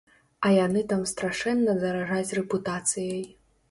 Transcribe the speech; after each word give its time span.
А 0.47 0.49
яны 0.65 0.83
там 0.93 1.03
страшэнна 1.13 1.79
даражаць 1.87 2.35
рэпутацыяй. 2.43 3.27